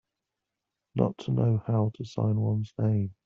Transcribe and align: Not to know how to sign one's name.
Not 0.95 1.17
to 1.19 1.31
know 1.31 1.63
how 1.67 1.91
to 1.95 2.05
sign 2.05 2.37
one's 2.41 2.73
name. 2.79 3.13